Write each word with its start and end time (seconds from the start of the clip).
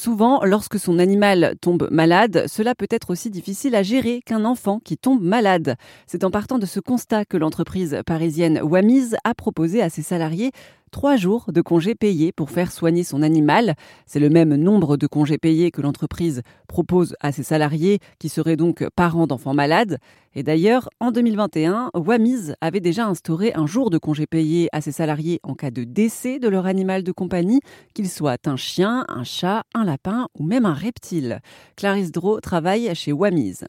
Souvent, 0.00 0.44
lorsque 0.44 0.78
son 0.78 1.00
animal 1.00 1.56
tombe 1.60 1.88
malade, 1.90 2.44
cela 2.46 2.76
peut 2.76 2.86
être 2.88 3.10
aussi 3.10 3.30
difficile 3.30 3.74
à 3.74 3.82
gérer 3.82 4.22
qu'un 4.24 4.44
enfant 4.44 4.78
qui 4.78 4.96
tombe 4.96 5.20
malade. 5.20 5.74
C'est 6.06 6.22
en 6.22 6.30
partant 6.30 6.58
de 6.58 6.66
ce 6.66 6.78
constat 6.78 7.24
que 7.24 7.36
l'entreprise 7.36 8.00
parisienne 8.06 8.60
Wamiz 8.62 9.16
a 9.24 9.34
proposé 9.34 9.82
à 9.82 9.90
ses 9.90 10.02
salariés 10.02 10.52
trois 10.88 11.16
jours 11.16 11.46
de 11.52 11.60
congés 11.60 11.94
payés 11.94 12.32
pour 12.32 12.50
faire 12.50 12.72
soigner 12.72 13.04
son 13.04 13.22
animal. 13.22 13.74
C'est 14.06 14.20
le 14.20 14.30
même 14.30 14.54
nombre 14.54 14.96
de 14.96 15.06
congés 15.06 15.38
payés 15.38 15.70
que 15.70 15.80
l'entreprise 15.80 16.42
propose 16.66 17.14
à 17.20 17.32
ses 17.32 17.42
salariés 17.42 17.98
qui 18.18 18.28
seraient 18.28 18.56
donc 18.56 18.86
parents 18.96 19.26
d'enfants 19.26 19.54
malades. 19.54 19.98
Et 20.34 20.42
d'ailleurs, 20.42 20.88
en 21.00 21.10
2021, 21.10 21.90
Wamiz 21.94 22.54
avait 22.60 22.80
déjà 22.80 23.06
instauré 23.06 23.52
un 23.54 23.66
jour 23.66 23.90
de 23.90 23.98
congés 23.98 24.26
payés 24.26 24.68
à 24.72 24.80
ses 24.80 24.92
salariés 24.92 25.40
en 25.42 25.54
cas 25.54 25.70
de 25.70 25.84
décès 25.84 26.38
de 26.38 26.48
leur 26.48 26.66
animal 26.66 27.02
de 27.02 27.12
compagnie, 27.12 27.60
qu'il 27.94 28.08
soit 28.08 28.46
un 28.46 28.56
chien, 28.56 29.04
un 29.08 29.24
chat, 29.24 29.64
un 29.74 29.84
lapin 29.84 30.28
ou 30.38 30.44
même 30.44 30.66
un 30.66 30.74
reptile. 30.74 31.40
Clarisse 31.76 32.12
Drault 32.12 32.40
travaille 32.40 32.94
chez 32.94 33.12
Wamiz. 33.12 33.66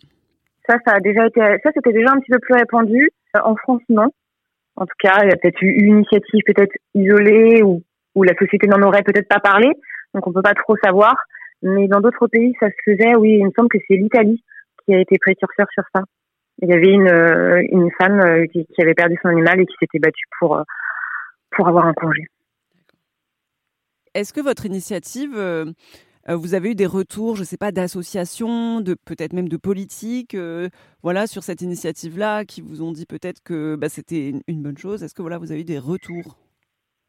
Ça, 0.67 0.77
ça 0.85 0.95
a 0.95 0.99
déjà 0.99 1.25
été, 1.25 1.39
ça 1.63 1.71
c'était 1.73 1.93
déjà 1.93 2.11
un 2.11 2.19
petit 2.19 2.31
peu 2.31 2.39
plus 2.39 2.53
répandu. 2.53 3.09
En 3.43 3.55
France, 3.55 3.81
non. 3.89 4.09
En 4.79 4.85
tout 4.85 4.95
cas, 4.97 5.19
il 5.23 5.29
y 5.29 5.33
a 5.33 5.35
peut-être 5.35 5.61
eu 5.61 5.71
une 5.71 5.97
initiative 5.97 6.41
peut-être 6.45 6.71
isolée 6.95 7.61
ou, 7.63 7.83
la 8.23 8.33
société 8.35 8.67
n'en 8.67 8.81
aurait 8.81 9.03
peut-être 9.03 9.29
pas 9.29 9.39
parlé, 9.39 9.67
donc 10.13 10.27
on 10.27 10.33
peut 10.33 10.41
pas 10.41 10.53
trop 10.53 10.75
savoir. 10.83 11.15
Mais 11.61 11.87
dans 11.87 12.01
d'autres 12.01 12.27
pays, 12.27 12.53
ça 12.59 12.67
se 12.67 12.91
faisait. 12.91 13.15
Oui, 13.15 13.37
il 13.39 13.45
me 13.45 13.51
semble 13.55 13.69
que 13.69 13.77
c'est 13.87 13.95
l'Italie 13.95 14.43
qui 14.83 14.93
a 14.93 14.99
été 14.99 15.17
précurseur 15.19 15.67
sur 15.73 15.83
ça. 15.95 16.01
Il 16.61 16.69
y 16.69 16.73
avait 16.73 16.91
une, 16.91 17.07
euh, 17.07 17.61
une 17.71 17.89
femme 17.97 18.19
euh, 18.19 18.45
qui, 18.47 18.65
qui 18.65 18.81
avait 18.81 18.93
perdu 18.93 19.17
son 19.21 19.29
animal 19.29 19.61
et 19.61 19.65
qui 19.65 19.75
s'était 19.79 19.99
battue 19.99 20.25
pour, 20.39 20.57
euh, 20.57 20.63
pour 21.51 21.69
avoir 21.69 21.85
un 21.85 21.93
congé. 21.93 22.25
Est-ce 24.13 24.33
que 24.33 24.41
votre 24.41 24.65
initiative 24.65 25.37
vous 26.35 26.53
avez 26.53 26.71
eu 26.71 26.75
des 26.75 26.85
retours, 26.85 27.35
je 27.35 27.41
ne 27.41 27.45
sais 27.45 27.57
pas, 27.57 27.71
d'associations, 27.71 28.81
de 28.81 28.93
peut-être 28.93 29.33
même 29.33 29.49
de 29.49 29.57
politiques, 29.57 30.35
euh, 30.35 30.69
voilà, 31.01 31.27
sur 31.27 31.43
cette 31.43 31.61
initiative-là, 31.61 32.45
qui 32.45 32.61
vous 32.61 32.81
ont 32.81 32.91
dit 32.91 33.05
peut-être 33.05 33.41
que 33.43 33.75
bah, 33.75 33.89
c'était 33.89 34.33
une, 34.47 34.61
bonne 34.61 34.77
chose. 34.77 35.03
Est-ce 35.03 35.15
que 35.15 35.21
voilà, 35.21 35.37
vous 35.37 35.51
avez 35.51 35.61
eu 35.61 35.65
des 35.65 35.79
retours? 35.79 36.37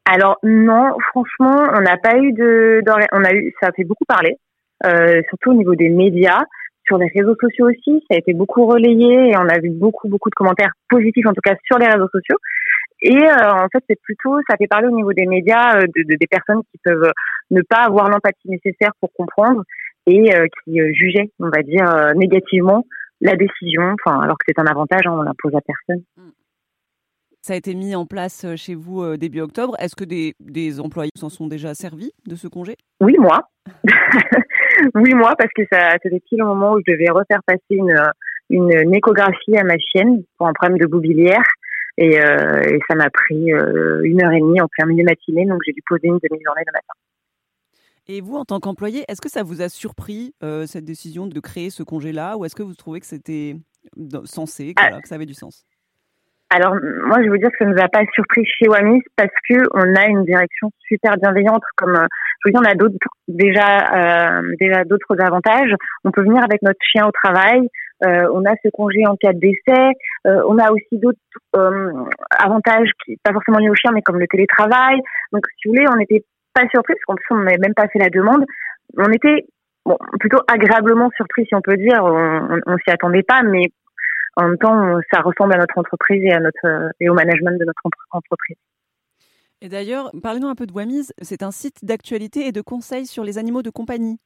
Alors 0.06 0.38
non, 0.42 0.96
franchement, 1.10 1.68
on 1.74 1.80
n'a 1.80 1.96
pas 1.98 2.18
eu 2.18 2.32
de, 2.32 2.82
on 3.12 3.24
a 3.24 3.32
eu, 3.32 3.52
ça 3.60 3.68
a 3.68 3.72
fait 3.72 3.84
beaucoup 3.84 4.04
parler, 4.06 4.36
euh, 4.86 5.20
surtout 5.28 5.50
au 5.50 5.54
niveau 5.54 5.74
des 5.74 5.90
médias, 5.90 6.40
sur 6.86 6.98
les 6.98 7.08
réseaux 7.14 7.36
sociaux 7.40 7.68
aussi, 7.68 8.02
ça 8.10 8.16
a 8.16 8.18
été 8.18 8.32
beaucoup 8.32 8.66
relayé 8.66 9.30
et 9.30 9.36
on 9.36 9.48
a 9.48 9.58
vu 9.60 9.70
beaucoup 9.70 10.08
beaucoup 10.08 10.30
de 10.30 10.34
commentaires 10.34 10.72
positifs 10.88 11.26
en 11.26 11.32
tout 11.32 11.42
cas 11.42 11.54
sur 11.66 11.78
les 11.78 11.86
réseaux 11.86 12.08
sociaux. 12.08 12.38
Et 13.02 13.16
euh, 13.16 13.52
en 13.52 13.68
fait, 13.72 13.82
c'est 13.88 14.00
plutôt, 14.02 14.36
ça 14.48 14.56
fait 14.56 14.66
parler 14.66 14.88
au 14.88 14.96
niveau 14.96 15.12
des 15.12 15.26
médias 15.26 15.76
euh, 15.76 15.82
de, 15.82 16.16
des 16.16 16.26
personnes 16.26 16.62
qui 16.70 16.78
peuvent 16.84 17.10
ne 17.50 17.62
pas 17.62 17.82
avoir 17.84 18.08
l'empathie 18.08 18.48
nécessaire 18.48 18.92
pour 19.00 19.12
comprendre 19.12 19.62
et 20.06 20.34
euh, 20.34 20.46
qui 20.64 20.78
jugeaient, 20.92 21.30
on 21.38 21.48
va 21.48 21.62
dire, 21.62 22.14
négativement 22.16 22.84
la 23.20 23.36
décision, 23.36 23.94
enfin, 24.04 24.20
alors 24.20 24.38
que 24.38 24.44
c'est 24.48 24.58
un 24.58 24.66
avantage, 24.66 25.06
hein, 25.06 25.16
on 25.18 25.22
l'impose 25.22 25.54
à 25.54 25.60
personne. 25.60 26.02
Mm. 26.16 26.30
Ça 27.42 27.54
a 27.54 27.56
été 27.56 27.74
mis 27.74 27.94
en 27.94 28.04
place 28.04 28.46
chez 28.56 28.74
vous 28.74 29.16
début 29.16 29.40
octobre. 29.40 29.74
Est-ce 29.78 29.96
que 29.96 30.04
des, 30.04 30.34
des 30.40 30.78
employés 30.78 31.10
s'en 31.16 31.30
sont 31.30 31.46
déjà 31.46 31.74
servis 31.74 32.12
de 32.26 32.36
ce 32.36 32.48
congé? 32.48 32.76
Oui, 33.00 33.16
moi. 33.18 33.48
oui, 34.94 35.14
moi, 35.14 35.34
parce 35.38 35.50
que 35.54 35.62
ça 35.72 35.96
c'était 36.02 36.20
pile 36.20 36.42
au 36.42 36.46
moment 36.46 36.72
où 36.72 36.80
je 36.86 36.92
devais 36.92 37.10
refaire 37.10 37.40
passer 37.46 37.62
une, 37.70 37.96
une, 38.50 38.94
échographie 38.94 39.56
à 39.56 39.64
ma 39.64 39.78
chienne 39.78 40.22
pour 40.36 40.48
un 40.48 40.52
problème 40.52 40.78
de 40.78 40.86
boubilière. 40.86 41.44
Et, 41.98 42.20
euh, 42.20 42.62
et 42.62 42.78
ça 42.88 42.94
m'a 42.94 43.10
pris 43.10 43.52
euh, 43.52 44.00
une 44.04 44.22
heure 44.22 44.32
et 44.32 44.40
demie 44.40 44.60
en 44.60 44.68
plein 44.68 44.86
milieu 44.86 45.04
matinée, 45.04 45.44
donc 45.44 45.60
j'ai 45.66 45.72
dû 45.72 45.82
poser 45.86 46.08
une 46.08 46.18
demi-journée 46.18 46.62
le 46.66 46.72
matin. 46.72 46.94
Et 48.12 48.20
vous, 48.20 48.34
en 48.34 48.44
tant 48.44 48.58
qu'employé, 48.58 49.04
est-ce 49.06 49.20
que 49.20 49.28
ça 49.28 49.44
vous 49.44 49.62
a 49.62 49.68
surpris 49.68 50.34
euh, 50.42 50.66
cette 50.66 50.84
décision 50.84 51.28
de 51.28 51.38
créer 51.38 51.70
ce 51.70 51.84
congé-là, 51.84 52.36
ou 52.36 52.44
est-ce 52.44 52.56
que 52.56 52.64
vous 52.64 52.74
trouvez 52.74 52.98
que 52.98 53.06
c'était 53.06 53.54
sensé, 54.24 54.74
que, 54.74 54.82
ah. 54.84 55.00
que 55.00 55.06
ça 55.06 55.14
avait 55.14 55.26
du 55.26 55.34
sens? 55.34 55.64
Alors 56.52 56.74
moi 57.06 57.22
je 57.22 57.30
veux 57.30 57.38
dire 57.38 57.48
que 57.52 57.58
ça 57.60 57.64
ne 57.64 57.72
nous 57.72 57.80
a 57.80 57.86
pas 57.86 58.02
surpris 58.12 58.44
chez 58.44 58.68
Wamis 58.68 59.02
parce 59.14 59.30
que 59.48 59.54
on 59.72 59.94
a 59.94 60.06
une 60.08 60.24
direction 60.24 60.72
super 60.88 61.16
bienveillante 61.18 61.62
comme 61.76 61.94
je 61.94 62.48
veux 62.48 62.50
dire 62.50 62.60
on 62.60 62.68
a 62.68 62.74
d'autres 62.74 62.96
déjà 63.28 63.78
euh, 63.94 64.42
déjà 64.58 64.82
d'autres 64.82 65.14
avantages 65.20 65.72
on 66.02 66.10
peut 66.10 66.24
venir 66.24 66.42
avec 66.42 66.60
notre 66.62 66.80
chien 66.82 67.06
au 67.06 67.12
travail 67.12 67.68
euh, 68.04 68.28
on 68.32 68.44
a 68.44 68.54
ce 68.64 68.70
congé 68.70 69.06
en 69.06 69.16
cas 69.16 69.32
de 69.32 69.38
décès. 69.38 69.92
Euh, 70.26 70.42
on 70.48 70.58
a 70.58 70.70
aussi 70.72 70.98
d'autres 70.98 71.18
euh, 71.56 71.92
avantages 72.30 72.88
qui 73.04 73.16
pas 73.22 73.32
forcément 73.32 73.58
liés 73.58 73.68
au 73.68 73.74
chien, 73.74 73.90
mais 73.92 74.02
comme 74.02 74.18
le 74.18 74.26
télétravail. 74.26 74.98
Donc, 75.32 75.44
si 75.60 75.68
vous 75.68 75.74
voulez, 75.74 75.86
on 75.92 75.96
n'était 75.96 76.24
pas 76.54 76.68
surpris 76.72 76.94
parce 76.94 77.04
qu'en 77.06 77.14
plus 77.14 77.26
on 77.30 77.38
n'avait 77.44 77.58
même 77.58 77.74
pas 77.74 77.88
fait 77.88 77.98
la 77.98 78.10
demande. 78.10 78.44
On 78.96 79.10
était 79.12 79.46
bon, 79.84 79.96
plutôt 80.18 80.40
agréablement 80.48 81.10
surpris, 81.16 81.46
si 81.46 81.54
on 81.54 81.60
peut 81.60 81.76
dire. 81.76 82.04
On, 82.04 82.60
on, 82.66 82.76
s'y 82.78 82.90
attendait 82.90 83.22
pas, 83.22 83.42
mais 83.42 83.70
en 84.36 84.48
même 84.48 84.58
temps, 84.58 84.98
ça 85.12 85.20
ressemble 85.20 85.54
à 85.54 85.58
notre 85.58 85.78
entreprise 85.78 86.22
et 86.24 86.32
à 86.32 86.40
notre 86.40 86.92
et 87.00 87.08
au 87.08 87.14
management 87.14 87.58
de 87.58 87.64
notre 87.64 87.82
entreprise. 88.10 88.56
Et 89.62 89.68
d'ailleurs, 89.68 90.10
parlez-nous 90.22 90.48
un 90.48 90.54
peu 90.54 90.66
de 90.66 90.72
Wamiz. 90.72 91.12
C'est 91.20 91.42
un 91.42 91.50
site 91.50 91.84
d'actualité 91.84 92.46
et 92.46 92.52
de 92.52 92.62
conseils 92.62 93.06
sur 93.06 93.24
les 93.24 93.36
animaux 93.36 93.62
de 93.62 93.70
compagnie. 93.70 94.18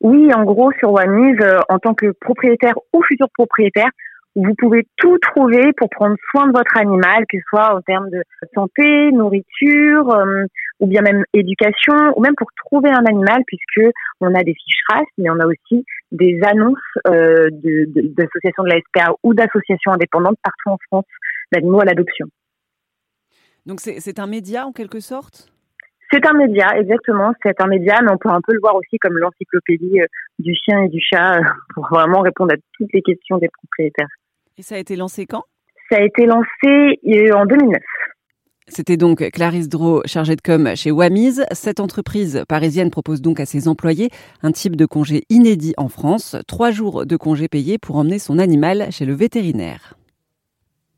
Oui, 0.00 0.32
en 0.32 0.44
gros, 0.44 0.70
sur 0.78 0.92
OneMuse, 0.92 1.40
euh, 1.40 1.58
en 1.68 1.78
tant 1.78 1.94
que 1.94 2.12
propriétaire 2.20 2.74
ou 2.92 3.02
futur 3.02 3.28
propriétaire, 3.34 3.90
vous 4.36 4.54
pouvez 4.58 4.86
tout 4.96 5.18
trouver 5.18 5.72
pour 5.76 5.88
prendre 5.88 6.16
soin 6.30 6.46
de 6.46 6.52
votre 6.52 6.76
animal, 6.76 7.24
que 7.28 7.38
ce 7.38 7.44
soit 7.48 7.74
en 7.74 7.80
termes 7.80 8.10
de 8.10 8.22
santé, 8.54 9.10
nourriture, 9.12 10.10
euh, 10.10 10.44
ou 10.80 10.86
bien 10.86 11.02
même 11.02 11.24
éducation, 11.32 11.94
ou 12.16 12.20
même 12.20 12.34
pour 12.36 12.48
trouver 12.64 12.90
un 12.90 13.04
animal, 13.04 13.42
puisque 13.46 13.92
on 14.20 14.34
a 14.34 14.42
des 14.42 14.54
fiches 14.54 14.82
races, 14.88 15.06
mais 15.18 15.30
on 15.30 15.40
a 15.40 15.46
aussi 15.46 15.84
des 16.12 16.40
annonces 16.42 16.78
euh, 17.08 17.48
d'associations 17.52 18.64
de, 18.64 18.68
de 18.68 18.74
la 18.74 18.80
SPA 18.80 19.12
ou 19.22 19.34
d'associations 19.34 19.92
indépendantes 19.92 20.36
partout 20.42 20.70
en 20.70 20.78
France 20.88 21.06
d'animaux 21.52 21.80
à 21.80 21.84
l'adoption. 21.84 22.26
Donc 23.64 23.80
c'est 23.80 24.18
un 24.20 24.26
média 24.26 24.66
en 24.66 24.72
quelque 24.72 25.00
sorte? 25.00 25.50
C'est 26.12 26.24
un 26.24 26.34
média, 26.34 26.78
exactement. 26.78 27.32
C'est 27.42 27.60
un 27.60 27.66
média, 27.66 27.98
mais 28.00 28.12
on 28.12 28.18
peut 28.18 28.28
un 28.28 28.40
peu 28.40 28.52
le 28.52 28.60
voir 28.60 28.76
aussi 28.76 28.96
comme 28.98 29.18
l'encyclopédie 29.18 30.00
euh, 30.00 30.06
du 30.38 30.54
chien 30.54 30.82
et 30.82 30.88
du 30.88 31.00
chat 31.00 31.38
euh, 31.38 31.42
pour 31.74 31.88
vraiment 31.88 32.20
répondre 32.20 32.54
à 32.54 32.56
toutes 32.78 32.92
les 32.92 33.02
questions 33.02 33.38
des 33.38 33.48
propriétaires. 33.48 34.08
Et 34.56 34.62
ça 34.62 34.76
a 34.76 34.78
été 34.78 34.94
lancé 34.94 35.26
quand? 35.26 35.42
Ça 35.90 35.98
a 35.98 36.02
été 36.02 36.26
lancé 36.26 37.00
en 37.32 37.46
2009. 37.46 37.78
C'était 38.68 38.96
donc 38.96 39.30
Clarisse 39.30 39.68
Drault, 39.68 40.02
chargée 40.06 40.34
de 40.34 40.40
com 40.40 40.74
chez 40.74 40.90
Wamiz. 40.90 41.44
Cette 41.52 41.78
entreprise 41.78 42.42
parisienne 42.48 42.90
propose 42.90 43.22
donc 43.22 43.38
à 43.38 43.46
ses 43.46 43.68
employés 43.68 44.10
un 44.42 44.50
type 44.50 44.74
de 44.74 44.86
congé 44.86 45.22
inédit 45.30 45.72
en 45.76 45.88
France, 45.88 46.34
trois 46.48 46.72
jours 46.72 47.06
de 47.06 47.16
congé 47.16 47.46
payé 47.46 47.78
pour 47.78 47.94
emmener 47.94 48.18
son 48.18 48.40
animal 48.40 48.88
chez 48.90 49.04
le 49.04 49.14
vétérinaire. 49.14 49.96